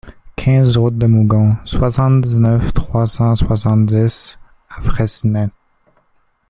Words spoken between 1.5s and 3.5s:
soixante-dix-neuf, trois cent